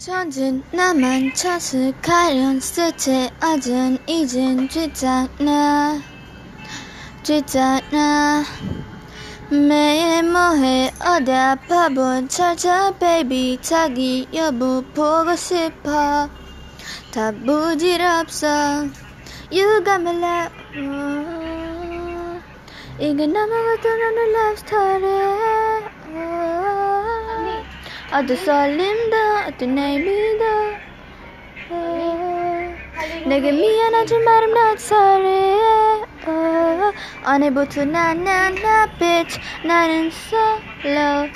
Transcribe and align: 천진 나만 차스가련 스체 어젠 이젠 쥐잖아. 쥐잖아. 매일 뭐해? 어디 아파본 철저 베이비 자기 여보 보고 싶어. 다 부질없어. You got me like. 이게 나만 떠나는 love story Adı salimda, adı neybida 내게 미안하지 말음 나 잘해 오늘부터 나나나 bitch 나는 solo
천진 0.00 0.64
나만 0.72 1.34
차스가련 1.34 2.58
스체 2.60 3.28
어젠 3.44 3.98
이젠 4.06 4.66
쥐잖아. 4.66 6.00
쥐잖아. 7.22 8.42
매일 9.50 10.22
뭐해? 10.22 10.90
어디 11.04 11.30
아파본 11.30 12.30
철저 12.30 12.94
베이비 12.98 13.58
자기 13.60 14.26
여보 14.32 14.80
보고 14.94 15.36
싶어. 15.36 16.30
다 17.12 17.32
부질없어. 17.44 18.88
You 19.52 19.84
got 19.84 20.00
me 20.00 20.16
like. 20.16 20.54
이게 22.98 23.26
나만 23.26 23.80
떠나는 23.82 24.34
love 24.34 24.54
story 24.54 25.39
Adı 28.12 28.36
salimda, 28.36 29.44
adı 29.48 29.76
neybida 29.76 30.80
내게 33.26 33.52
미안하지 33.52 34.18
말음 34.18 34.54
나 34.54 34.74
잘해 34.74 35.56
오늘부터 37.24 37.84
나나나 37.84 38.88
bitch 38.98 39.38
나는 39.64 40.10
solo 40.10 41.28